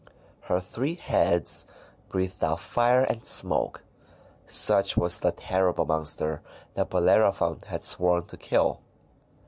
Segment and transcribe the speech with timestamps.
[0.45, 1.67] Her three heads
[2.09, 3.83] breathed out fire and smoke.
[4.47, 6.41] Such was the terrible monster
[6.73, 8.79] that Bellerophon had sworn to kill.